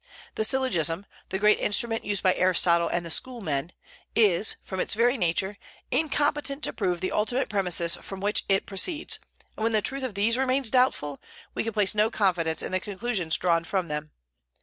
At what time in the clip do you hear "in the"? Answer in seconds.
12.63-12.79